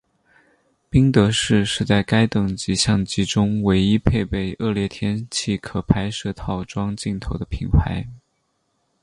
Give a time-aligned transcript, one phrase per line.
[0.89, 8.03] 宾得士是在该等级相机中唯一配备恶劣天候可拍摄套装镜头的品牌。